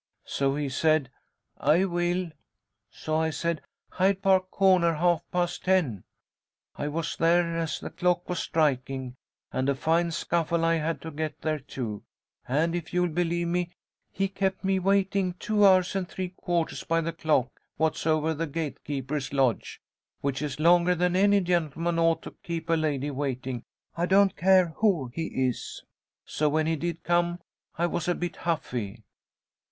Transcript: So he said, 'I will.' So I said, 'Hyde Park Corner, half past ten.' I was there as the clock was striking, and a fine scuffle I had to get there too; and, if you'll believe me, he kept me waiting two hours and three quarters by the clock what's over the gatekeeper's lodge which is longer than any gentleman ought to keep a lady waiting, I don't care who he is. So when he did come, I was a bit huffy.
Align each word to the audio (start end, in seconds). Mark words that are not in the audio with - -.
So 0.25 0.55
he 0.55 0.67
said, 0.67 1.11
'I 1.59 1.85
will.' 1.85 2.31
So 2.89 3.17
I 3.17 3.29
said, 3.29 3.61
'Hyde 3.91 4.23
Park 4.23 4.49
Corner, 4.49 4.95
half 4.95 5.21
past 5.31 5.65
ten.' 5.65 6.05
I 6.75 6.87
was 6.87 7.15
there 7.17 7.55
as 7.55 7.79
the 7.79 7.91
clock 7.91 8.27
was 8.27 8.39
striking, 8.39 9.15
and 9.53 9.69
a 9.69 9.75
fine 9.75 10.09
scuffle 10.09 10.65
I 10.65 10.77
had 10.77 11.01
to 11.03 11.11
get 11.11 11.39
there 11.41 11.59
too; 11.59 12.01
and, 12.47 12.73
if 12.73 12.95
you'll 12.95 13.09
believe 13.09 13.49
me, 13.49 13.69
he 14.11 14.27
kept 14.27 14.63
me 14.63 14.79
waiting 14.79 15.35
two 15.35 15.63
hours 15.63 15.95
and 15.95 16.09
three 16.09 16.29
quarters 16.29 16.83
by 16.83 16.99
the 16.99 17.13
clock 17.13 17.61
what's 17.77 18.07
over 18.07 18.33
the 18.33 18.47
gatekeeper's 18.47 19.31
lodge 19.31 19.79
which 20.21 20.41
is 20.41 20.59
longer 20.59 20.95
than 20.95 21.15
any 21.15 21.41
gentleman 21.41 21.99
ought 21.99 22.23
to 22.23 22.35
keep 22.41 22.71
a 22.71 22.73
lady 22.73 23.11
waiting, 23.11 23.63
I 23.95 24.07
don't 24.07 24.35
care 24.35 24.69
who 24.77 25.11
he 25.13 25.27
is. 25.47 25.83
So 26.25 26.49
when 26.49 26.65
he 26.65 26.75
did 26.75 27.03
come, 27.03 27.39
I 27.77 27.85
was 27.85 28.07
a 28.07 28.15
bit 28.15 28.37
huffy. 28.37 29.03